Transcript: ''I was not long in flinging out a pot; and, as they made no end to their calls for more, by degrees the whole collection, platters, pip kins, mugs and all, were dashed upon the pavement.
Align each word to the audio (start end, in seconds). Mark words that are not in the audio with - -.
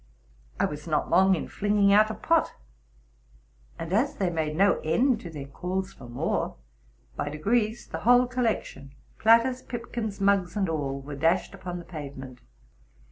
''I 0.59 0.65
was 0.65 0.87
not 0.87 1.11
long 1.11 1.35
in 1.35 1.47
flinging 1.47 1.93
out 1.93 2.09
a 2.09 2.15
pot; 2.15 2.55
and, 3.77 3.93
as 3.93 4.15
they 4.15 4.31
made 4.31 4.55
no 4.55 4.79
end 4.79 5.21
to 5.21 5.29
their 5.29 5.45
calls 5.45 5.93
for 5.93 6.09
more, 6.09 6.55
by 7.15 7.29
degrees 7.29 7.85
the 7.85 7.99
whole 7.99 8.25
collection, 8.25 8.95
platters, 9.19 9.61
pip 9.61 9.93
kins, 9.93 10.19
mugs 10.19 10.55
and 10.57 10.67
all, 10.67 10.99
were 10.99 11.15
dashed 11.15 11.53
upon 11.53 11.77
the 11.77 11.85
pavement. 11.85 12.39